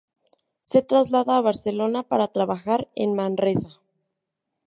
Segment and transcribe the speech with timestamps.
[0.63, 3.77] Se traslada a Barcelona, para trabajar en Manresa.